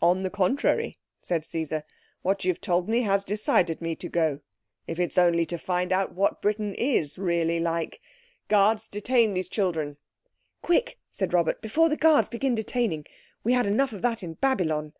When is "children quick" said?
9.48-10.98